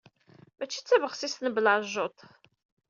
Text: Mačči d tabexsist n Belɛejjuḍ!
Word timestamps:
Mačči 0.57 0.81
d 0.81 0.85
tabexsist 0.87 1.39
n 1.41 1.47
Belɛejjuḍ! 1.55 2.17